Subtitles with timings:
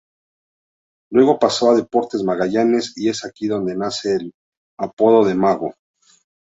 [1.11, 4.33] Luego pasó a Deportes Magallanes y es aquí donde nace el
[4.77, 5.75] apodo de "Mago".